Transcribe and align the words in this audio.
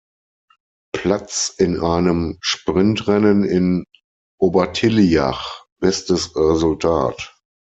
Platz 0.95 1.53
in 1.59 1.79
einem 1.79 2.39
Sprintrennen 2.41 3.43
in 3.43 3.85
Obertilliach 4.39 5.67
bestes 5.79 6.35
Resultat. 6.35 7.35